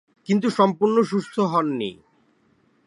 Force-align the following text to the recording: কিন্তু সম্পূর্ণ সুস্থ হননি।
কিন্তু 0.27 0.47
সম্পূর্ণ 0.49 0.97
সুস্থ 1.03 1.35
হননি। 1.51 1.91